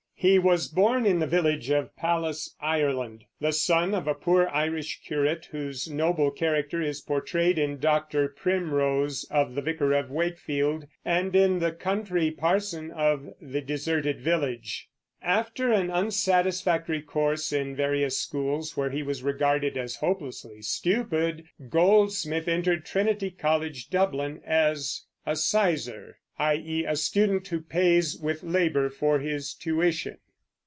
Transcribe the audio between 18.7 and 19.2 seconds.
where he